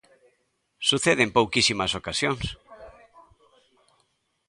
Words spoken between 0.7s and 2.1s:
Sucede en pouquísimas